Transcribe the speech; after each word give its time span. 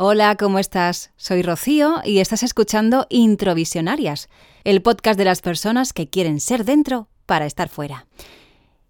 Hola, 0.00 0.36
¿cómo 0.36 0.60
estás? 0.60 1.10
Soy 1.16 1.42
Rocío 1.42 1.96
y 2.04 2.20
estás 2.20 2.44
escuchando 2.44 3.08
Introvisionarias, 3.10 4.28
el 4.62 4.80
podcast 4.80 5.18
de 5.18 5.24
las 5.24 5.40
personas 5.40 5.92
que 5.92 6.08
quieren 6.08 6.38
ser 6.38 6.64
dentro 6.64 7.08
para 7.26 7.46
estar 7.46 7.68
fuera. 7.68 8.06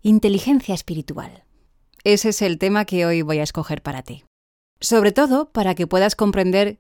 Inteligencia 0.02 0.74
espiritual. 0.74 1.44
Ese 2.04 2.28
es 2.28 2.42
el 2.42 2.58
tema 2.58 2.84
que 2.84 3.06
hoy 3.06 3.22
voy 3.22 3.38
a 3.38 3.42
escoger 3.42 3.80
para 3.80 4.02
ti. 4.02 4.24
Sobre 4.82 5.10
todo 5.10 5.48
para 5.50 5.74
que 5.74 5.86
puedas 5.86 6.14
comprender 6.14 6.78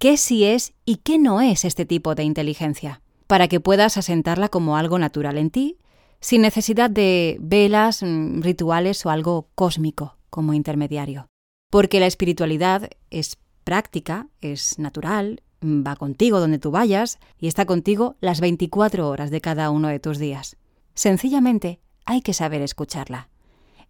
qué 0.00 0.16
sí 0.16 0.44
es 0.44 0.72
y 0.84 0.96
qué 0.96 1.20
no 1.20 1.40
es 1.40 1.64
este 1.64 1.86
tipo 1.86 2.16
de 2.16 2.24
inteligencia, 2.24 3.00
para 3.28 3.46
que 3.46 3.60
puedas 3.60 3.96
asentarla 3.96 4.48
como 4.48 4.76
algo 4.76 4.98
natural 4.98 5.38
en 5.38 5.50
ti, 5.50 5.78
sin 6.18 6.42
necesidad 6.42 6.90
de 6.90 7.36
velas, 7.40 8.02
mm, 8.02 8.42
rituales 8.42 9.06
o 9.06 9.10
algo 9.10 9.50
cósmico 9.54 10.18
como 10.30 10.52
intermediario. 10.52 11.28
Porque 11.70 12.00
la 12.00 12.06
espiritualidad 12.06 12.90
es 13.10 13.38
práctica, 13.68 14.28
es 14.40 14.78
natural, 14.78 15.42
va 15.62 15.94
contigo 15.94 16.40
donde 16.40 16.58
tú 16.58 16.70
vayas 16.70 17.18
y 17.38 17.48
está 17.48 17.66
contigo 17.66 18.16
las 18.22 18.40
24 18.40 19.06
horas 19.06 19.30
de 19.30 19.42
cada 19.42 19.68
uno 19.68 19.88
de 19.88 20.00
tus 20.00 20.18
días. 20.18 20.56
Sencillamente 20.94 21.78
hay 22.06 22.22
que 22.22 22.32
saber 22.32 22.62
escucharla. 22.62 23.28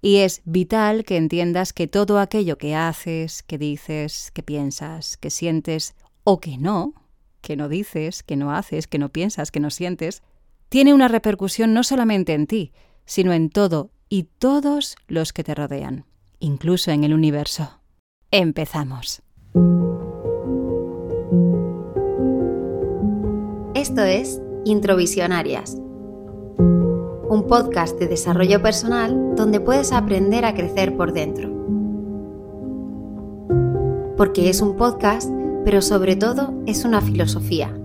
Y 0.03 0.17
es 0.17 0.43
vital 0.45 1.05
que 1.05 1.17
entiendas 1.17 1.73
que 1.73 1.87
todo 1.87 2.19
aquello 2.19 2.59
que 2.59 2.75
haces, 2.75 3.45
que 3.45 3.57
dices, 3.57 4.33
que 4.33 4.43
piensas, 4.43 5.17
que 5.17 5.31
sientes 5.31 5.95
o 6.25 6.41
que 6.41 6.59
no, 6.59 6.95
que 7.41 7.55
no 7.55 7.69
dices, 7.69 8.25
que 8.25 8.35
no 8.35 8.53
haces, 8.53 8.89
que 8.89 8.99
no 8.99 9.11
piensas, 9.11 9.53
que 9.53 9.61
no 9.61 9.71
sientes, 9.71 10.25
tiene 10.69 10.93
una 10.93 11.07
repercusión 11.07 11.73
no 11.73 11.85
solamente 11.85 12.35
en 12.35 12.49
ti, 12.49 12.73
sino 13.05 13.33
en 13.33 13.49
todo 13.49 13.93
y 14.09 14.25
todos 14.25 14.97
los 15.07 15.33
que 15.33 15.45
te 15.45 15.55
rodean, 15.55 16.05
incluso 16.41 16.91
en 16.91 17.05
el 17.05 17.15
universo. 17.15 17.81
Empezamos. 18.33 19.23
Esto 23.99 24.07
es 24.07 24.41
Introvisionarias, 24.65 25.75
un 25.77 27.47
podcast 27.49 27.99
de 27.99 28.07
desarrollo 28.07 28.63
personal 28.63 29.35
donde 29.35 29.59
puedes 29.59 29.91
aprender 29.91 30.45
a 30.45 30.55
crecer 30.55 30.97
por 30.97 31.13
dentro. 31.13 31.51
Porque 34.17 34.51
es 34.51 34.61
un 34.61 34.77
podcast, 34.77 35.29
pero 35.65 35.83
sobre 35.83 36.15
todo 36.15 36.55
es 36.67 36.85
una 36.85 37.01
filosofía. 37.01 37.77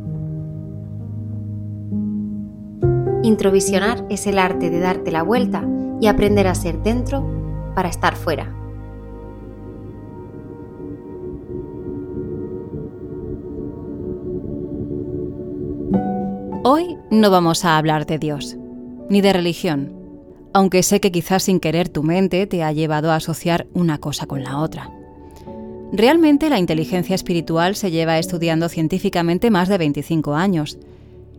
Introvisionar 3.23 4.05
es 4.11 4.27
el 4.27 4.37
arte 4.37 4.69
de 4.69 4.81
darte 4.81 5.09
la 5.09 5.23
vuelta 5.23 5.67
y 5.99 6.05
aprender 6.05 6.45
a 6.45 6.53
ser 6.53 6.83
dentro 6.83 7.25
para 7.73 7.89
estar 7.89 8.15
fuera. 8.15 8.62
Hoy 16.65 16.97
no 17.09 17.29
vamos 17.29 17.65
a 17.65 17.77
hablar 17.77 18.05
de 18.05 18.17
Dios, 18.17 18.55
ni 19.09 19.19
de 19.19 19.33
religión, 19.33 19.91
aunque 20.53 20.81
sé 20.81 21.01
que 21.01 21.11
quizás 21.11 21.43
sin 21.43 21.59
querer 21.59 21.89
tu 21.89 22.03
mente 22.03 22.47
te 22.47 22.63
ha 22.63 22.71
llevado 22.71 23.11
a 23.11 23.17
asociar 23.17 23.67
una 23.73 23.97
cosa 23.97 24.27
con 24.27 24.45
la 24.45 24.59
otra. 24.59 24.89
Realmente 25.91 26.49
la 26.49 26.59
inteligencia 26.59 27.15
espiritual 27.15 27.75
se 27.75 27.91
lleva 27.91 28.17
estudiando 28.17 28.69
científicamente 28.69 29.51
más 29.51 29.67
de 29.67 29.77
25 29.77 30.35
años, 30.35 30.77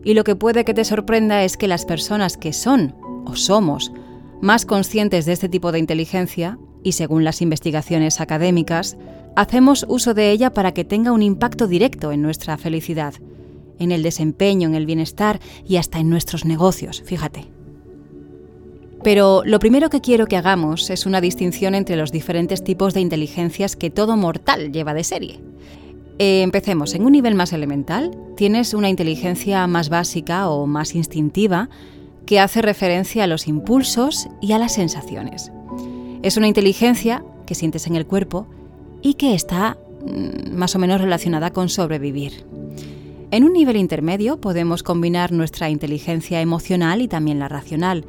y 0.03 0.13
lo 0.13 0.23
que 0.23 0.35
puede 0.35 0.63
que 0.63 0.75
te 0.75 0.85
sorprenda 0.85 1.43
es 1.43 1.57
que 1.57 1.67
las 1.67 1.85
personas 1.85 2.37
que 2.37 2.53
son 2.53 2.93
o 3.25 3.35
somos 3.35 3.91
más 4.41 4.67
conscientes 4.67 5.25
de 5.25 5.33
este 5.33 5.49
tipo 5.49 5.71
de 5.71 5.79
inteligencia, 5.79 6.59
y 6.83 6.91
según 6.91 7.23
las 7.23 7.41
investigaciones 7.41 8.21
académicas, 8.21 8.95
hacemos 9.35 9.87
uso 9.89 10.13
de 10.13 10.29
ella 10.29 10.53
para 10.53 10.71
que 10.75 10.83
tenga 10.85 11.11
un 11.11 11.23
impacto 11.23 11.65
directo 11.65 12.11
en 12.11 12.21
nuestra 12.21 12.59
felicidad, 12.59 13.15
en 13.79 13.91
el 13.91 14.03
desempeño, 14.03 14.67
en 14.67 14.75
el 14.75 14.85
bienestar 14.85 15.39
y 15.67 15.77
hasta 15.77 15.99
en 15.99 16.09
nuestros 16.09 16.45
negocios, 16.45 17.03
fíjate. 17.05 17.45
Pero 19.03 19.43
lo 19.45 19.59
primero 19.59 19.89
que 19.89 20.01
quiero 20.01 20.25
que 20.25 20.35
hagamos 20.35 20.89
es 20.89 21.05
una 21.05 21.21
distinción 21.21 21.75
entre 21.75 21.95
los 21.95 22.11
diferentes 22.11 22.63
tipos 22.63 22.93
de 22.95 23.01
inteligencias 23.01 23.75
que 23.75 23.91
todo 23.91 24.17
mortal 24.17 24.71
lleva 24.71 24.95
de 24.95 25.03
serie. 25.03 25.39
Eh, 26.17 26.41
empecemos, 26.41 26.95
en 26.95 27.05
un 27.05 27.11
nivel 27.11 27.35
más 27.35 27.53
elemental, 27.53 28.17
tienes 28.35 28.73
una 28.73 28.89
inteligencia 28.89 29.67
más 29.67 29.89
básica 29.89 30.49
o 30.49 30.65
más 30.65 30.95
instintiva 30.95 31.69
que 32.25 32.39
hace 32.39 32.61
referencia 32.61 33.25
a 33.25 33.27
los 33.27 33.47
impulsos 33.47 34.27
y 34.41 34.53
a 34.53 34.59
las 34.59 34.73
sensaciones. 34.73 35.51
Es 36.23 36.37
una 36.37 36.47
inteligencia 36.47 37.23
que 37.45 37.53
sientes 37.53 37.85
en 37.85 37.95
el 37.95 38.07
cuerpo 38.07 38.47
y 39.01 39.13
que 39.13 39.35
está 39.35 39.77
mm, 40.03 40.55
más 40.55 40.75
o 40.75 40.79
menos 40.79 40.99
relacionada 40.99 41.51
con 41.51 41.69
sobrevivir. 41.69 42.45
En 43.35 43.43
un 43.43 43.51
nivel 43.51 43.75
intermedio 43.75 44.39
podemos 44.39 44.81
combinar 44.81 45.33
nuestra 45.33 45.69
inteligencia 45.69 46.39
emocional 46.39 47.01
y 47.01 47.09
también 47.09 47.37
la 47.37 47.49
racional. 47.49 48.05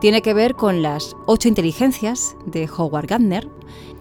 Tiene 0.00 0.22
que 0.22 0.32
ver 0.32 0.54
con 0.54 0.80
las 0.80 1.16
ocho 1.26 1.48
inteligencias 1.48 2.36
de 2.46 2.68
Howard 2.68 3.08
Gardner 3.08 3.48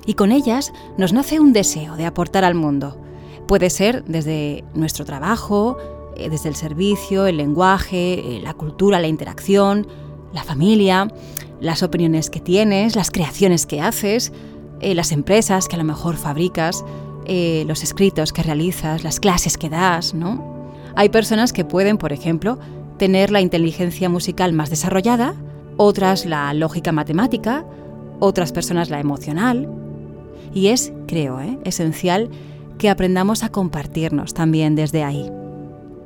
y 0.05 0.13
con 0.13 0.31
ellas 0.31 0.71
nos 0.95 1.11
nace 1.11 1.39
un 1.39 1.53
deseo 1.53 1.95
de 1.95 2.05
aportar 2.05 2.43
al 2.43 2.53
mundo. 2.53 3.01
Puede 3.47 3.71
ser 3.71 4.05
desde 4.05 4.63
nuestro 4.75 5.05
trabajo, 5.05 5.75
eh, 6.15 6.29
desde 6.29 6.49
el 6.49 6.55
servicio, 6.55 7.25
el 7.25 7.37
lenguaje, 7.37 8.19
eh, 8.19 8.39
la 8.39 8.53
cultura, 8.53 9.01
la 9.01 9.07
interacción, 9.07 9.87
la 10.33 10.43
familia, 10.43 11.07
las 11.61 11.81
opiniones 11.81 12.29
que 12.29 12.41
tienes, 12.41 12.95
las 12.95 13.09
creaciones 13.09 13.65
que 13.65 13.81
haces, 13.81 14.31
eh, 14.81 14.93
las 14.93 15.13
empresas 15.13 15.67
que 15.67 15.77
a 15.77 15.79
lo 15.79 15.83
mejor 15.83 16.15
fabricas, 16.15 16.85
eh, 17.25 17.63
los 17.67 17.83
escritos 17.83 18.33
que 18.33 18.43
realizas, 18.43 19.03
las 19.03 19.19
clases 19.19 19.57
que 19.57 19.69
das, 19.69 20.13
¿no? 20.13 20.53
Hay 20.95 21.09
personas 21.09 21.53
que 21.53 21.65
pueden, 21.65 21.97
por 21.97 22.13
ejemplo, 22.13 22.59
tener 22.97 23.31
la 23.31 23.41
inteligencia 23.41 24.09
musical 24.09 24.53
más 24.53 24.69
desarrollada, 24.69 25.35
otras 25.77 26.25
la 26.25 26.53
lógica 26.53 26.91
matemática, 26.91 27.65
otras 28.19 28.51
personas 28.51 28.89
la 28.89 28.99
emocional. 28.99 29.69
Y 30.53 30.67
es, 30.67 30.93
creo, 31.07 31.41
¿eh? 31.41 31.57
esencial 31.63 32.29
que 32.77 32.89
aprendamos 32.89 33.43
a 33.43 33.49
compartirnos 33.49 34.33
también 34.33 34.75
desde 34.75 35.03
ahí. 35.03 35.29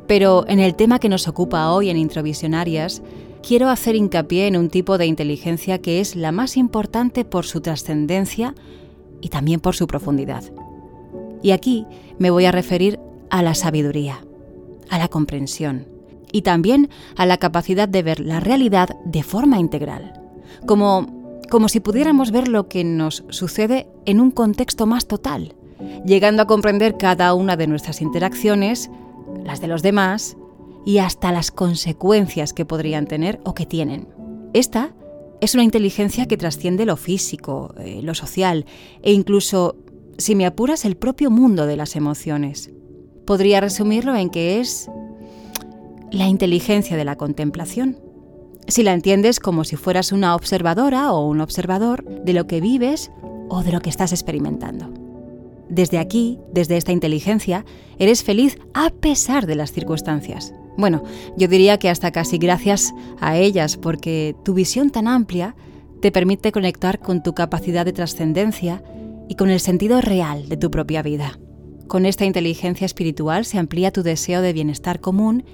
Pero 0.08 0.46
en 0.48 0.60
el 0.60 0.76
tema 0.76 1.00
que 1.00 1.10
nos 1.10 1.28
ocupa 1.28 1.72
hoy 1.72 1.90
en 1.90 1.98
Introvisionarias, 1.98 3.02
quiero 3.46 3.70
hacer 3.70 3.96
hincapié 3.96 4.48
en 4.48 4.56
un 4.56 4.70
tipo 4.70 4.98
de 4.98 5.06
inteligencia 5.06 5.80
que 5.82 6.00
es 6.00 6.16
la 6.16 6.32
más 6.32 6.56
importante 6.56 7.26
por 7.26 7.46
su 7.46 7.62
trascendencia 7.62 8.56
y 9.22 9.30
también 9.30 9.60
por 9.60 9.76
su 9.76 9.86
profundidad. 9.88 10.44
Y 11.48 11.52
aquí 11.52 11.86
me 12.20 12.30
voy 12.30 12.44
a 12.44 12.52
referir 12.52 13.00
a 13.30 13.42
la 13.42 13.56
sabiduría, 13.56 14.20
a 14.90 14.98
la 14.98 15.08
comprensión 15.08 15.88
y 16.30 16.42
también 16.42 16.90
a 17.16 17.26
la 17.26 17.38
capacidad 17.38 17.88
de 17.88 18.04
ver 18.04 18.20
la 18.20 18.42
realidad 18.42 18.90
de 19.06 19.24
forma 19.24 19.58
integral, 19.58 20.12
como, 20.66 21.40
como 21.50 21.70
si 21.70 21.80
pudiéramos 21.80 22.32
ver 22.32 22.50
lo 22.50 22.68
que 22.68 22.84
nos 22.84 23.24
sucede 23.30 23.88
en 24.06 24.20
un 24.20 24.32
contexto 24.32 24.88
más 24.88 25.08
total, 25.08 25.56
llegando 26.06 26.42
a 26.42 26.48
comprender 26.48 26.98
cada 26.98 27.34
una 27.34 27.56
de 27.56 27.68
nuestras 27.68 28.02
interacciones, 28.02 28.90
las 29.46 29.62
de 29.62 29.68
los 29.68 29.82
demás 29.82 30.36
y 30.86 30.98
hasta 30.98 31.32
las 31.32 31.52
consecuencias 31.52 32.52
que 32.52 32.66
podrían 32.66 33.08
tener 33.08 33.40
o 33.46 33.54
que 33.54 33.66
tienen. 33.66 34.10
Esta 34.52 34.92
es 35.40 35.54
una 35.54 35.64
inteligencia 35.64 36.26
que 36.26 36.36
trasciende 36.36 36.86
lo 36.86 36.98
físico, 36.98 37.74
eh, 37.78 38.02
lo 38.04 38.16
social 38.16 38.66
e 39.02 39.14
incluso 39.14 39.78
si 40.18 40.36
me 40.36 40.46
apuras, 40.46 40.86
el 40.86 40.98
propio 40.98 41.30
mundo 41.30 41.66
de 41.66 41.78
las 41.78 41.96
emociones. 41.96 42.72
Podría 43.26 43.62
resumirlo 43.62 44.16
en 44.16 44.30
que 44.30 44.60
es 44.60 44.90
la 46.12 46.28
inteligencia 46.28 46.98
de 46.98 47.06
la 47.06 47.16
contemplación. 47.16 48.00
Si 48.68 48.84
la 48.84 48.94
entiendes 48.94 49.40
como 49.40 49.64
si 49.64 49.76
fueras 49.76 50.12
una 50.12 50.36
observadora 50.36 51.12
o 51.14 51.28
un 51.28 51.42
observador 51.42 52.04
de 52.04 52.34
lo 52.34 52.48
que 52.48 52.62
vives 52.62 53.12
o 53.50 53.64
de 53.64 53.72
lo 53.72 53.82
que 53.82 53.90
estás 53.90 54.12
experimentando. 54.12 54.94
Desde 55.70 56.00
aquí, 56.00 56.40
desde 56.54 56.78
esta 56.78 56.92
inteligencia, 56.92 57.66
eres 58.00 58.24
feliz 58.24 58.58
a 58.74 58.90
pesar 58.90 59.46
de 59.46 59.56
las 59.56 59.72
circunstancias. 59.72 60.54
Bueno, 60.78 61.04
yo 61.38 61.48
diría 61.48 61.78
que 61.78 61.90
hasta 61.90 62.12
casi 62.12 62.38
gracias 62.38 62.94
a 63.20 63.38
ellas, 63.38 63.78
porque 63.78 64.36
tu 64.44 64.54
visión 64.54 64.92
tan 64.92 65.08
amplia 65.08 65.56
te 66.02 66.12
permite 66.12 66.52
conectar 66.52 67.00
con 67.00 67.24
tu 67.24 67.34
capacidad 67.34 67.84
de 67.84 67.94
trascendencia 67.94 68.84
y 69.28 69.36
con 69.36 69.50
el 69.50 69.60
sentido 69.60 70.02
real 70.02 70.50
de 70.50 70.58
tu 70.58 70.72
propia 70.72 71.02
vida. 71.02 71.40
Con 71.88 72.06
esta 72.06 72.26
inteligencia 72.26 72.86
espiritual 72.86 73.46
se 73.46 73.58
amplía 73.58 73.92
tu 73.92 74.04
deseo 74.04 74.42
de 74.42 74.54
bienestar 74.54 75.00
común 75.00 75.46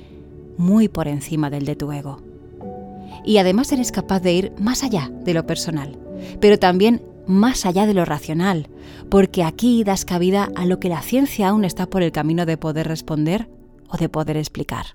muy 0.58 0.88
por 0.88 1.08
encima 1.08 1.50
del 1.50 1.66
de 1.66 1.76
tu 1.76 1.92
ego. 1.92 2.22
Y 3.26 3.38
además 3.38 3.72
eres 3.72 3.92
capaz 3.92 4.20
de 4.22 4.34
ir 4.34 4.54
más 4.60 4.84
allá 4.84 5.12
de 5.24 5.34
lo 5.34 5.46
personal, 5.46 5.98
pero 6.40 6.58
también 6.58 7.02
más 7.28 7.66
allá 7.66 7.86
de 7.86 7.94
lo 7.94 8.06
racional, 8.06 8.68
porque 9.10 9.44
aquí 9.44 9.84
das 9.84 10.06
cabida 10.06 10.50
a 10.56 10.66
lo 10.66 10.80
que 10.80 10.90
la 10.90 11.02
ciencia 11.02 11.50
aún 11.50 11.64
está 11.64 11.86
por 11.86 12.04
el 12.04 12.12
camino 12.12 12.46
de 12.46 12.58
poder 12.58 12.88
responder 12.88 13.48
o 13.90 13.98
de 13.98 14.10
poder 14.10 14.38
explicar. 14.38 14.86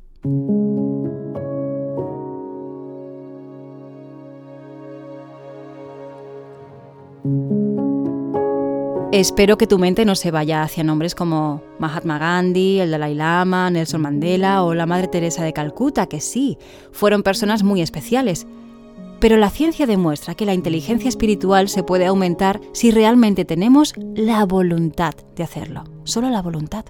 Espero 9.10 9.56
que 9.56 9.66
tu 9.66 9.78
mente 9.78 10.04
no 10.04 10.14
se 10.14 10.30
vaya 10.30 10.62
hacia 10.62 10.84
nombres 10.84 11.14
como 11.14 11.62
Mahatma 11.78 12.18
Gandhi, 12.18 12.80
el 12.80 12.90
Dalai 12.90 13.14
Lama, 13.14 13.70
Nelson 13.70 14.02
Mandela 14.02 14.62
o 14.62 14.74
la 14.74 14.84
Madre 14.84 15.08
Teresa 15.08 15.42
de 15.42 15.54
Calcuta, 15.54 16.08
que 16.08 16.20
sí, 16.20 16.58
fueron 16.92 17.22
personas 17.22 17.62
muy 17.62 17.80
especiales. 17.80 18.46
Pero 19.18 19.38
la 19.38 19.48
ciencia 19.48 19.86
demuestra 19.86 20.34
que 20.34 20.44
la 20.44 20.52
inteligencia 20.52 21.08
espiritual 21.08 21.70
se 21.70 21.82
puede 21.82 22.04
aumentar 22.04 22.60
si 22.72 22.90
realmente 22.90 23.46
tenemos 23.46 23.94
la 24.14 24.44
voluntad 24.44 25.14
de 25.34 25.42
hacerlo, 25.42 25.84
solo 26.04 26.28
la 26.28 26.42
voluntad. 26.42 26.84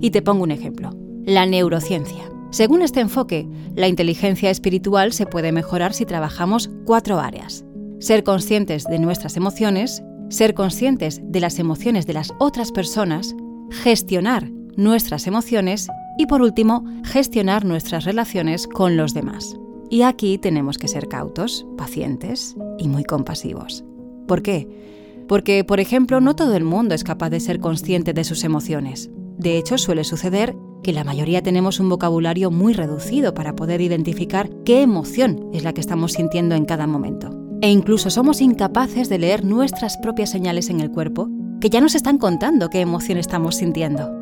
Y 0.00 0.10
te 0.12 0.22
pongo 0.22 0.44
un 0.44 0.52
ejemplo, 0.52 0.90
la 1.24 1.44
neurociencia. 1.44 2.30
Según 2.50 2.82
este 2.82 3.00
enfoque, 3.00 3.48
la 3.74 3.88
inteligencia 3.88 4.48
espiritual 4.48 5.12
se 5.12 5.26
puede 5.26 5.50
mejorar 5.50 5.92
si 5.92 6.06
trabajamos 6.06 6.70
cuatro 6.84 7.18
áreas 7.18 7.64
ser 8.00 8.22
conscientes 8.22 8.84
de 8.84 8.98
nuestras 8.98 9.36
emociones, 9.36 10.02
ser 10.28 10.54
conscientes 10.54 11.20
de 11.24 11.40
las 11.40 11.58
emociones 11.58 12.06
de 12.06 12.12
las 12.12 12.32
otras 12.38 12.70
personas, 12.72 13.34
gestionar 13.70 14.50
nuestras 14.76 15.26
emociones 15.26 15.88
y 16.16 16.26
por 16.26 16.42
último, 16.42 16.84
gestionar 17.04 17.64
nuestras 17.64 18.04
relaciones 18.04 18.66
con 18.66 18.96
los 18.96 19.14
demás. 19.14 19.56
Y 19.90 20.02
aquí 20.02 20.38
tenemos 20.38 20.78
que 20.78 20.88
ser 20.88 21.08
cautos, 21.08 21.66
pacientes 21.76 22.56
y 22.78 22.88
muy 22.88 23.04
compasivos. 23.04 23.84
¿Por 24.26 24.42
qué? 24.42 24.68
Porque, 25.26 25.64
por 25.64 25.80
ejemplo, 25.80 26.20
no 26.20 26.36
todo 26.36 26.56
el 26.56 26.64
mundo 26.64 26.94
es 26.94 27.04
capaz 27.04 27.30
de 27.30 27.40
ser 27.40 27.60
consciente 27.60 28.12
de 28.12 28.24
sus 28.24 28.44
emociones. 28.44 29.10
De 29.38 29.58
hecho, 29.58 29.78
suele 29.78 30.04
suceder 30.04 30.56
que 30.82 30.92
la 30.92 31.04
mayoría 31.04 31.42
tenemos 31.42 31.80
un 31.80 31.88
vocabulario 31.88 32.50
muy 32.50 32.72
reducido 32.72 33.34
para 33.34 33.56
poder 33.56 33.80
identificar 33.80 34.50
qué 34.64 34.82
emoción 34.82 35.50
es 35.52 35.64
la 35.64 35.72
que 35.72 35.80
estamos 35.80 36.12
sintiendo 36.12 36.54
en 36.54 36.64
cada 36.64 36.86
momento 36.86 37.37
e 37.60 37.70
incluso 37.70 38.10
somos 38.10 38.40
incapaces 38.40 39.08
de 39.08 39.18
leer 39.18 39.44
nuestras 39.44 39.96
propias 39.96 40.30
señales 40.30 40.70
en 40.70 40.80
el 40.80 40.90
cuerpo 40.90 41.28
que 41.60 41.70
ya 41.70 41.80
nos 41.80 41.94
están 41.94 42.18
contando 42.18 42.70
qué 42.70 42.80
emoción 42.80 43.18
estamos 43.18 43.56
sintiendo. 43.56 44.12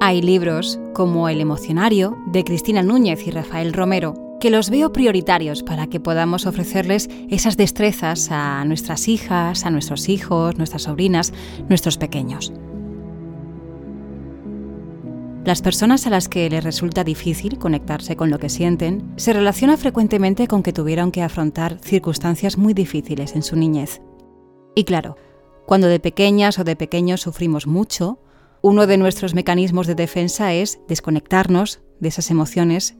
Hay 0.00 0.20
libros 0.20 0.80
como 0.94 1.28
El 1.28 1.40
emocionario 1.40 2.16
de 2.32 2.42
Cristina 2.42 2.82
Núñez 2.82 3.26
y 3.26 3.30
Rafael 3.30 3.72
Romero 3.72 4.14
que 4.40 4.50
los 4.50 4.70
veo 4.70 4.92
prioritarios 4.92 5.62
para 5.62 5.86
que 5.86 6.00
podamos 6.00 6.46
ofrecerles 6.46 7.08
esas 7.28 7.56
destrezas 7.56 8.28
a 8.32 8.64
nuestras 8.64 9.06
hijas, 9.06 9.64
a 9.64 9.70
nuestros 9.70 10.08
hijos, 10.08 10.58
nuestras 10.58 10.82
sobrinas, 10.82 11.32
nuestros 11.68 11.96
pequeños. 11.96 12.52
Las 15.44 15.60
personas 15.60 16.06
a 16.06 16.10
las 16.10 16.28
que 16.28 16.48
les 16.48 16.62
resulta 16.62 17.02
difícil 17.02 17.58
conectarse 17.58 18.14
con 18.14 18.30
lo 18.30 18.38
que 18.38 18.48
sienten 18.48 19.12
se 19.16 19.32
relaciona 19.32 19.76
frecuentemente 19.76 20.46
con 20.46 20.62
que 20.62 20.72
tuvieron 20.72 21.10
que 21.10 21.22
afrontar 21.22 21.78
circunstancias 21.80 22.56
muy 22.56 22.74
difíciles 22.74 23.34
en 23.34 23.42
su 23.42 23.56
niñez. 23.56 24.00
Y 24.76 24.84
claro, 24.84 25.16
cuando 25.66 25.88
de 25.88 25.98
pequeñas 25.98 26.60
o 26.60 26.64
de 26.64 26.76
pequeños 26.76 27.22
sufrimos 27.22 27.66
mucho, 27.66 28.20
uno 28.62 28.86
de 28.86 28.96
nuestros 28.98 29.34
mecanismos 29.34 29.88
de 29.88 29.96
defensa 29.96 30.52
es 30.52 30.78
desconectarnos 30.86 31.80
de 31.98 32.08
esas 32.08 32.30
emociones 32.30 32.94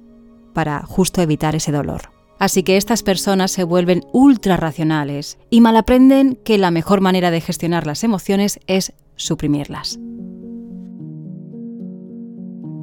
para 0.52 0.82
justo 0.82 1.22
evitar 1.22 1.54
ese 1.54 1.70
dolor. 1.70 2.10
Así 2.40 2.64
que 2.64 2.76
estas 2.76 3.04
personas 3.04 3.52
se 3.52 3.62
vuelven 3.62 4.02
ultra 4.12 4.56
racionales 4.56 5.38
y 5.48 5.60
malaprenden 5.60 6.40
que 6.44 6.58
la 6.58 6.72
mejor 6.72 7.00
manera 7.00 7.30
de 7.30 7.40
gestionar 7.40 7.86
las 7.86 8.02
emociones 8.02 8.58
es 8.66 8.94
suprimirlas. 9.14 10.00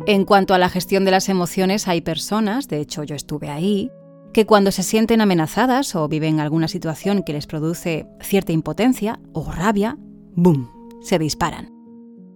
En 0.09 0.25
cuanto 0.25 0.56
a 0.56 0.57
la 0.57 0.69
gestión 0.69 1.06
de 1.06 1.11
las 1.11 1.29
emociones, 1.29 1.88
hay 1.88 2.01
personas, 2.01 2.67
de 2.67 2.79
hecho 2.79 3.03
yo 3.03 3.13
estuve 3.13 3.51
ahí, 3.51 3.91
que 4.33 4.47
cuando 4.47 4.71
se 4.71 4.81
sienten 4.81 5.21
amenazadas 5.21 5.95
o 5.95 6.07
viven 6.07 6.39
alguna 6.39 6.67
situación 6.67 7.21
que 7.21 7.33
les 7.33 7.45
produce 7.45 8.07
cierta 8.19 8.51
impotencia 8.51 9.19
o 9.33 9.51
rabia, 9.51 10.00
¡boom!, 10.33 10.67
se 11.03 11.19
disparan. 11.19 11.69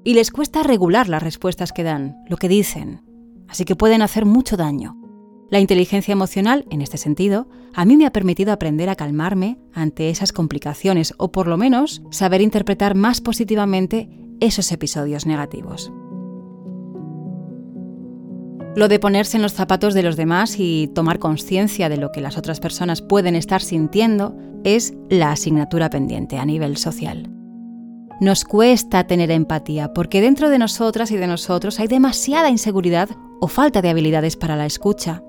Y 0.03 0.13
les 0.13 0.29
cuesta 0.29 0.61
regular 0.61 1.09
las 1.09 1.23
respuestas 1.23 1.73
que 1.73 1.81
dan, 1.81 2.15
lo 2.29 2.37
que 2.37 2.47
dicen, 2.47 3.01
así 3.47 3.65
que 3.65 3.75
pueden 3.75 4.03
hacer 4.03 4.27
mucho 4.27 4.55
daño. 4.55 4.95
La 5.49 5.59
inteligencia 5.59 6.11
emocional, 6.11 6.67
en 6.69 6.83
este 6.83 6.99
sentido, 6.99 7.49
a 7.73 7.85
mí 7.85 7.97
me 7.97 8.05
ha 8.05 8.11
permitido 8.11 8.53
aprender 8.53 8.87
a 8.87 8.95
calmarme 8.95 9.57
ante 9.73 10.11
esas 10.11 10.31
complicaciones 10.31 11.15
o 11.17 11.31
por 11.31 11.47
lo 11.47 11.57
menos 11.57 12.03
saber 12.11 12.41
interpretar 12.41 12.93
más 12.93 13.19
positivamente 13.19 14.11
esos 14.39 14.71
episodios 14.71 15.25
negativos. 15.25 15.91
Lo 18.75 18.87
de 18.87 18.97
ponerse 18.97 19.37
en 19.37 19.43
los 19.43 19.53
zapatos 19.53 19.93
de 19.93 20.01
los 20.01 20.15
demás 20.15 20.55
y 20.57 20.89
tomar 20.95 21.19
conciencia 21.19 21.89
de 21.89 21.97
lo 21.97 22.11
que 22.11 22.21
las 22.21 22.37
otras 22.37 22.59
personas 22.59 23.03
pueden 23.03 23.35
estar 23.35 23.61
sintiendo 23.61 24.35
es 24.63 24.95
la 25.09 25.31
asignatura 25.31 25.91
pendiente 25.91 26.39
a 26.39 26.45
nivel 26.45 26.77
social. 26.77 27.29
Nos 28.19 28.45
cuesta 28.45 29.05
tener 29.05 29.29
empatía 29.29 29.93
porque 29.93 30.21
dentro 30.21 30.49
de 30.49 30.57
nosotras 30.57 31.11
y 31.11 31.17
de 31.17 31.27
nosotros 31.27 31.79
hay 31.79 31.87
demasiada 31.87 32.49
inseguridad 32.49 33.09
o 33.41 33.47
falta 33.47 33.83
de 33.83 33.89
habilidades 33.89 34.37
para 34.37 34.55
la 34.55 34.65
escucha, 34.65 35.21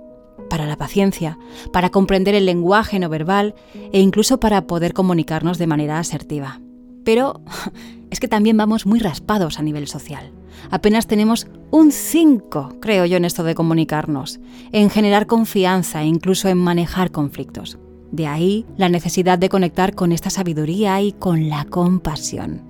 para 0.49 0.65
la 0.67 0.77
paciencia, 0.77 1.37
para 1.71 1.91
comprender 1.91 2.35
el 2.35 2.47
lenguaje 2.47 2.99
no 2.99 3.11
verbal 3.11 3.55
e 3.93 4.01
incluso 4.01 4.41
para 4.41 4.67
poder 4.67 4.95
comunicarnos 4.95 5.59
de 5.59 5.67
manera 5.67 5.99
asertiva. 5.99 6.61
Pero 7.05 7.43
es 8.11 8.21
que 8.21 8.29
también 8.29 8.57
vamos 8.57 8.87
muy 8.87 9.01
raspados 9.01 9.59
a 9.59 9.63
nivel 9.63 9.87
social. 9.87 10.33
Apenas 10.71 11.07
tenemos 11.07 11.47
un 11.71 11.93
5, 11.93 12.77
creo 12.81 13.05
yo, 13.07 13.17
en 13.17 13.25
esto 13.25 13.45
de 13.45 13.55
comunicarnos, 13.55 14.41
en 14.73 14.91
generar 14.91 15.27
confianza 15.27 16.03
e 16.03 16.07
incluso 16.07 16.49
en 16.49 16.59
manejar 16.59 17.11
conflictos. 17.11 17.79
De 18.13 18.27
ahí 18.27 18.65
la 18.77 18.89
necesidad 18.89 19.39
de 19.39 19.49
conectar 19.49 19.95
con 19.95 20.13
esta 20.13 20.31
sabiduría 20.31 21.01
y 21.01 21.13
con 21.13 21.49
la 21.49 21.65
compasión. 21.65 22.63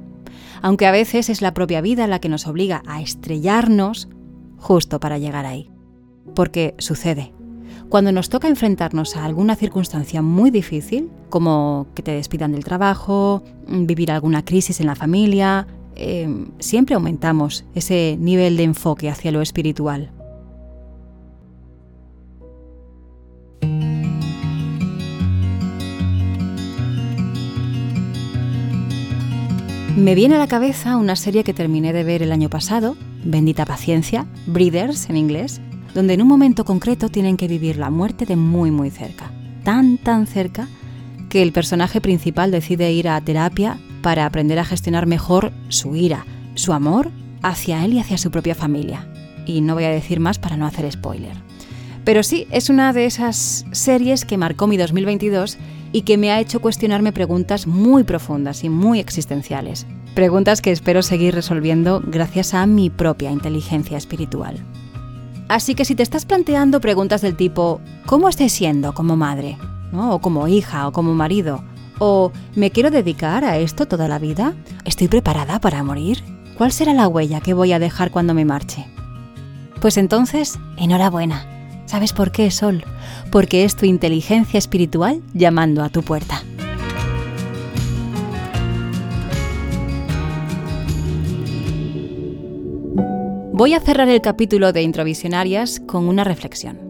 Aunque 0.63 0.87
a 0.87 0.93
veces 0.93 1.29
es 1.29 1.43
la 1.43 1.53
propia 1.53 1.83
vida 1.83 2.07
la 2.07 2.19
que 2.19 2.31
nos 2.31 2.47
obliga 2.47 2.83
a 2.87 3.03
estrellarnos 3.03 4.09
justo 4.57 5.01
para 5.01 5.19
llegar 5.19 5.45
ahí. 5.45 5.71
Porque 6.35 6.75
sucede. 6.79 7.35
Cuando 7.91 8.13
nos 8.13 8.31
toca 8.31 8.49
enfrentarnos 8.49 9.17
a 9.17 9.25
alguna 9.25 9.57
circunstancia 9.57 10.23
muy 10.23 10.51
difícil, 10.51 11.11
como 11.29 11.87
que 11.95 12.03
te 12.03 12.13
despidan 12.13 12.53
del 12.53 12.65
trabajo, 12.65 13.43
vivir 13.69 14.11
alguna 14.11 14.45
crisis 14.45 14.81
en 14.81 14.87
la 14.87 14.95
familia, 14.95 15.67
Em, 15.97 16.49
siempre 16.59 16.95
aumentamos 16.95 17.65
ese 17.75 18.17
nivel 18.19 18.57
de 18.57 18.65
enfoque 18.65 19.09
hacia 19.09 19.31
lo 19.31 19.43
espiritual. 19.43 20.11
Me 29.97 30.17
viene 30.17 30.35
a 30.35 30.39
la 30.39 30.49
cabeza 30.49 30.97
una 30.97 31.15
serie 31.15 31.45
que 31.45 31.55
terminé 31.55 31.93
de 31.93 32.03
ver 32.03 32.23
el 32.23 32.33
año 32.33 32.51
pasado, 32.51 32.97
Bendita 33.25 33.65
Paciencia, 33.65 34.27
Breeders 34.47 35.09
en 35.09 35.17
inglés, 35.17 35.61
donde 35.95 36.15
en 36.15 36.23
un 36.23 36.29
momento 36.29 36.65
concreto 36.65 37.09
tienen 37.09 37.37
que 37.37 37.47
vivir 37.47 37.77
la 37.77 37.91
muerte 37.91 38.27
de 38.27 38.35
muy 38.35 38.73
muy 38.73 38.91
cerca, 38.91 39.31
tan 39.63 39.97
tan 39.99 40.27
cerca 40.27 40.67
que 41.29 41.43
el 41.43 41.53
personaje 41.53 42.01
principal 42.01 42.51
decide 42.51 42.93
ir 42.93 43.09
a 43.09 43.21
terapia 43.21 43.79
para 44.05 44.27
aprender 44.27 44.59
a 44.59 44.67
gestionar 44.67 45.07
mejor 45.07 45.51
su 45.71 45.97
ira, 45.97 46.27
su 46.57 46.75
amor 46.75 47.11
hacia 47.43 47.83
él 47.87 47.95
y 47.95 48.01
hacia 48.01 48.19
su 48.19 48.31
propia 48.31 48.55
familia. 48.55 49.09
Y 49.47 49.63
no 49.63 49.73
voy 49.73 49.85
a 49.85 49.89
decir 49.89 50.21
más 50.21 50.39
para 50.39 50.59
no 50.59 50.67
hacer 50.67 50.93
spoiler. 50.93 51.33
Pero 52.05 52.23
sí, 52.23 52.47
es 52.51 52.69
una 52.69 52.93
de 52.93 53.07
esas 53.07 53.65
series 53.73 54.27
que 54.27 54.37
marcó 54.37 54.67
mi 54.67 54.77
2022 54.77 55.57
y 55.93 56.03
que 56.03 56.19
me 56.19 56.31
ha 56.31 56.39
hecho 56.39 56.61
cuestionarme 56.61 57.13
preguntas 57.13 57.67
muy 57.67 58.05
profundas 58.05 58.63
y 58.63 58.69
muy 58.69 59.01
existenciales. 59.01 59.87
Preguntas 60.15 60.61
que 60.61 60.71
espero 60.71 61.03
seguir 61.03 61.35
resolviendo 61.35 62.03
gracias 62.07 62.53
a 62.53 62.67
mi 62.67 62.91
propia 62.91 63.31
inteligencia 63.31 63.97
espiritual. 63.97 64.63
Así 65.49 65.75
que 65.75 65.87
si 65.87 65.95
te 65.95 66.03
estás 66.03 66.27
planteando 66.27 66.83
preguntas 66.83 67.23
del 67.23 67.37
tipo 67.37 67.81
¿cómo 68.05 68.29
estoy 68.29 68.51
siendo 68.51 68.93
como 68.93 69.17
madre? 69.17 69.57
o 69.97 70.19
como 70.19 70.47
hija 70.49 70.89
o 70.89 70.93
como 70.93 71.15
marido, 71.15 71.63
¿O 71.99 72.33
me 72.55 72.71
quiero 72.71 72.91
dedicar 72.91 73.45
a 73.45 73.59
esto 73.59 73.87
toda 73.87 74.09
la 74.09 74.19
vida? 74.19 74.55
¿Estoy 74.85 75.09
preparada 75.09 75.61
para 75.61 75.83
morir? 75.83 76.23
¿Cuál 76.57 76.73
será 76.73 76.93
la 76.93 77.09
huella 77.09 77.41
que 77.41 77.55
voy 77.55 77.73
a 77.73 77.79
dejar 77.79 78.11
cuando 78.11 78.35
me 78.35 78.45
marche? 78.45 78.87
Pues 79.81 79.97
entonces, 79.97 80.59
enhorabuena. 80.77 81.47
¿Sabes 81.87 82.13
por 82.13 82.33
qué, 82.33 82.51
Sol? 82.51 82.85
Porque 83.31 83.65
es 83.65 83.77
tu 83.77 83.87
inteligencia 83.87 84.59
espiritual 84.59 85.23
llamando 85.35 85.83
a 85.85 85.89
tu 85.89 86.03
puerta. 86.03 86.43
Voy 93.53 93.75
a 93.75 93.81
cerrar 93.81 94.09
el 94.09 94.21
capítulo 94.21 94.73
de 94.73 94.83
Introvisionarias 94.83 95.81
con 95.81 96.09
una 96.09 96.25
reflexión. 96.25 96.85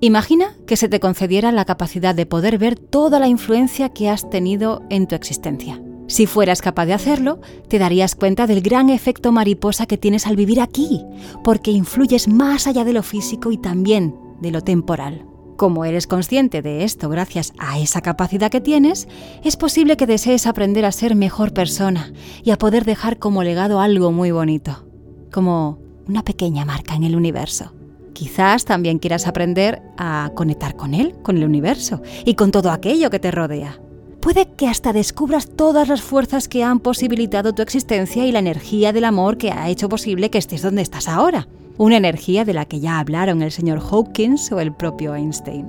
Imagina 0.00 0.54
que 0.66 0.76
se 0.76 0.88
te 0.88 1.00
concediera 1.00 1.52
la 1.52 1.64
capacidad 1.64 2.14
de 2.14 2.26
poder 2.26 2.58
ver 2.58 2.78
toda 2.78 3.18
la 3.18 3.28
influencia 3.28 3.88
que 3.88 4.10
has 4.10 4.28
tenido 4.28 4.82
en 4.90 5.06
tu 5.06 5.14
existencia. 5.14 5.80
Si 6.06 6.26
fueras 6.26 6.60
capaz 6.60 6.84
de 6.84 6.92
hacerlo, 6.92 7.40
te 7.68 7.78
darías 7.78 8.14
cuenta 8.14 8.46
del 8.46 8.60
gran 8.60 8.90
efecto 8.90 9.32
mariposa 9.32 9.86
que 9.86 9.96
tienes 9.96 10.26
al 10.26 10.36
vivir 10.36 10.60
aquí, 10.60 11.02
porque 11.42 11.70
influyes 11.70 12.28
más 12.28 12.66
allá 12.66 12.84
de 12.84 12.92
lo 12.92 13.02
físico 13.02 13.50
y 13.50 13.58
también 13.58 14.14
de 14.40 14.50
lo 14.50 14.60
temporal. 14.60 15.24
Como 15.56 15.86
eres 15.86 16.06
consciente 16.06 16.60
de 16.60 16.84
esto 16.84 17.08
gracias 17.08 17.54
a 17.58 17.78
esa 17.78 18.02
capacidad 18.02 18.50
que 18.50 18.60
tienes, 18.60 19.08
es 19.42 19.56
posible 19.56 19.96
que 19.96 20.06
desees 20.06 20.46
aprender 20.46 20.84
a 20.84 20.92
ser 20.92 21.16
mejor 21.16 21.54
persona 21.54 22.12
y 22.44 22.50
a 22.50 22.58
poder 22.58 22.84
dejar 22.84 23.18
como 23.18 23.42
legado 23.42 23.80
algo 23.80 24.12
muy 24.12 24.30
bonito, 24.30 24.86
como 25.32 25.78
una 26.06 26.22
pequeña 26.22 26.66
marca 26.66 26.94
en 26.94 27.04
el 27.04 27.16
universo. 27.16 27.75
Quizás 28.16 28.64
también 28.64 28.98
quieras 28.98 29.26
aprender 29.26 29.82
a 29.98 30.30
conectar 30.34 30.74
con 30.74 30.94
él, 30.94 31.14
con 31.22 31.36
el 31.36 31.44
universo 31.44 32.00
y 32.24 32.32
con 32.32 32.50
todo 32.50 32.70
aquello 32.70 33.10
que 33.10 33.18
te 33.18 33.30
rodea. 33.30 33.78
Puede 34.22 34.48
que 34.56 34.68
hasta 34.68 34.94
descubras 34.94 35.50
todas 35.50 35.86
las 35.88 36.00
fuerzas 36.00 36.48
que 36.48 36.64
han 36.64 36.80
posibilitado 36.80 37.52
tu 37.52 37.60
existencia 37.60 38.24
y 38.24 38.32
la 38.32 38.38
energía 38.38 38.94
del 38.94 39.04
amor 39.04 39.36
que 39.36 39.50
ha 39.50 39.68
hecho 39.68 39.90
posible 39.90 40.30
que 40.30 40.38
estés 40.38 40.62
donde 40.62 40.80
estás 40.80 41.08
ahora. 41.08 41.46
Una 41.76 41.98
energía 41.98 42.46
de 42.46 42.54
la 42.54 42.64
que 42.64 42.80
ya 42.80 43.00
hablaron 43.00 43.42
el 43.42 43.52
señor 43.52 43.80
Hawkins 43.80 44.50
o 44.50 44.60
el 44.60 44.72
propio 44.72 45.14
Einstein. 45.14 45.66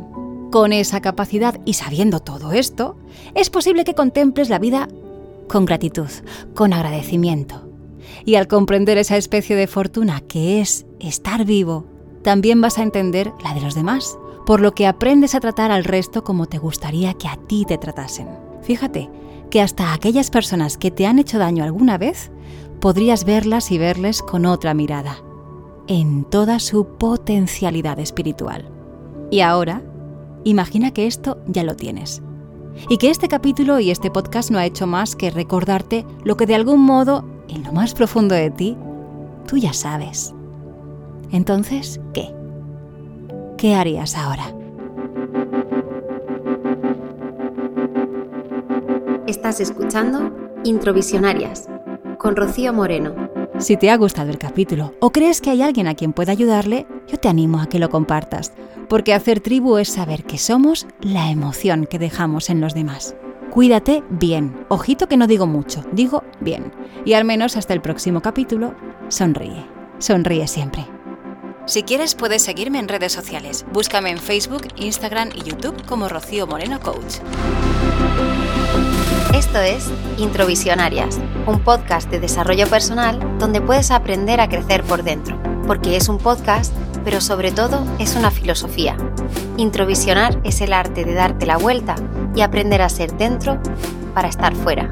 Con 0.49 0.71
esa 0.71 1.01
capacidad 1.01 1.59
y 1.65 1.73
sabiendo 1.73 2.21
todo 2.21 2.53
esto, 2.53 2.95
es 3.35 3.49
posible 3.49 3.83
que 3.83 3.93
contemples 3.93 4.47
la 4.47 4.59
vida 4.59 4.87
con 5.49 5.65
gratitud, 5.65 6.07
con 6.55 6.71
agradecimiento. 6.71 7.69
Y 8.23 8.35
al 8.35 8.47
comprender 8.47 8.97
esa 8.97 9.17
especie 9.17 9.57
de 9.57 9.67
fortuna 9.67 10.21
que 10.21 10.61
es 10.61 10.85
estar 11.01 11.43
vivo, 11.43 11.96
también 12.23 12.61
vas 12.61 12.77
a 12.77 12.83
entender 12.83 13.31
la 13.43 13.53
de 13.53 13.61
los 13.61 13.75
demás, 13.75 14.17
por 14.45 14.61
lo 14.61 14.73
que 14.73 14.87
aprendes 14.87 15.35
a 15.35 15.39
tratar 15.39 15.71
al 15.71 15.83
resto 15.83 16.23
como 16.23 16.45
te 16.45 16.57
gustaría 16.57 17.13
que 17.13 17.27
a 17.27 17.35
ti 17.35 17.65
te 17.67 17.77
tratasen. 17.77 18.27
Fíjate 18.61 19.09
que 19.49 19.61
hasta 19.61 19.93
aquellas 19.93 20.29
personas 20.29 20.77
que 20.77 20.91
te 20.91 21.05
han 21.05 21.19
hecho 21.19 21.39
daño 21.39 21.63
alguna 21.63 21.97
vez, 21.97 22.31
podrías 22.79 23.25
verlas 23.25 23.71
y 23.71 23.77
verles 23.77 24.21
con 24.21 24.45
otra 24.45 24.73
mirada, 24.73 25.17
en 25.87 26.23
toda 26.25 26.59
su 26.59 26.85
potencialidad 26.97 27.99
espiritual. 27.99 28.69
Y 29.31 29.41
ahora, 29.41 29.81
imagina 30.43 30.91
que 30.91 31.07
esto 31.07 31.39
ya 31.47 31.63
lo 31.63 31.75
tienes. 31.75 32.21
Y 32.89 32.97
que 32.97 33.09
este 33.09 33.27
capítulo 33.27 33.79
y 33.79 33.89
este 33.89 34.11
podcast 34.11 34.51
no 34.51 34.59
ha 34.59 34.65
hecho 34.65 34.85
más 34.85 35.15
que 35.15 35.31
recordarte 35.31 36.05
lo 36.23 36.37
que 36.37 36.45
de 36.45 36.55
algún 36.55 36.81
modo, 36.81 37.25
en 37.47 37.63
lo 37.63 37.71
más 37.73 37.93
profundo 37.93 38.35
de 38.35 38.51
ti, 38.51 38.77
tú 39.47 39.57
ya 39.57 39.73
sabes. 39.73 40.33
Entonces, 41.31 41.99
¿qué? 42.13 42.33
¿Qué 43.57 43.75
harías 43.75 44.15
ahora? 44.15 44.53
Estás 49.25 49.59
escuchando 49.59 50.31
Introvisionarias 50.63 51.69
con 52.17 52.35
Rocío 52.35 52.73
Moreno. 52.73 53.13
Si 53.57 53.75
te 53.75 53.89
ha 53.89 53.97
gustado 53.97 54.29
el 54.29 54.37
capítulo 54.37 54.93
o 54.99 55.11
crees 55.11 55.41
que 55.41 55.49
hay 55.49 55.61
alguien 55.61 55.87
a 55.87 55.95
quien 55.95 56.13
pueda 56.13 56.31
ayudarle, 56.31 56.87
yo 57.07 57.17
te 57.17 57.27
animo 57.27 57.59
a 57.59 57.67
que 57.67 57.79
lo 57.79 57.89
compartas, 57.89 58.53
porque 58.87 59.13
hacer 59.13 59.39
tribu 59.39 59.77
es 59.77 59.89
saber 59.89 60.23
que 60.23 60.37
somos 60.37 60.87
la 61.01 61.31
emoción 61.31 61.87
que 61.87 61.99
dejamos 61.99 62.49
en 62.49 62.61
los 62.61 62.73
demás. 62.73 63.15
Cuídate 63.51 64.03
bien. 64.09 64.55
Ojito 64.69 65.07
que 65.07 65.17
no 65.17 65.27
digo 65.27 65.47
mucho, 65.47 65.83
digo 65.91 66.23
bien. 66.39 66.71
Y 67.05 67.13
al 67.13 67.25
menos 67.25 67.57
hasta 67.57 67.73
el 67.73 67.81
próximo 67.81 68.21
capítulo, 68.21 68.75
sonríe. 69.09 69.65
Sonríe 69.99 70.47
siempre. 70.47 70.85
Si 71.67 71.83
quieres 71.83 72.15
puedes 72.15 72.43
seguirme 72.43 72.79
en 72.79 72.87
redes 72.87 73.11
sociales. 73.11 73.65
Búscame 73.73 74.09
en 74.09 74.19
Facebook, 74.19 74.69
Instagram 74.77 75.31
y 75.35 75.43
YouTube 75.43 75.85
como 75.85 76.07
Rocío 76.07 76.47
Moreno 76.47 76.79
Coach. 76.79 77.17
Esto 79.35 79.59
es 79.59 79.89
Introvisionarias, 80.17 81.19
un 81.45 81.59
podcast 81.59 82.09
de 82.09 82.21
desarrollo 82.21 82.67
personal 82.67 83.19
donde 83.37 83.59
puedes 83.59 83.91
aprender 83.91 84.39
a 84.39 84.47
crecer 84.47 84.81
por 84.83 85.03
dentro, 85.03 85.37
porque 85.67 85.97
es 85.97 86.07
un 86.07 86.19
podcast, 86.19 86.73
pero 87.03 87.19
sobre 87.19 87.51
todo 87.51 87.85
es 87.99 88.15
una 88.15 88.31
filosofía. 88.31 88.95
Introvisionar 89.57 90.39
es 90.45 90.61
el 90.61 90.71
arte 90.71 91.03
de 91.03 91.15
darte 91.15 91.45
la 91.45 91.57
vuelta 91.57 91.95
y 92.33 92.41
aprender 92.41 92.81
a 92.81 92.87
ser 92.87 93.11
dentro 93.17 93.61
para 94.13 94.29
estar 94.29 94.55
fuera. 94.55 94.89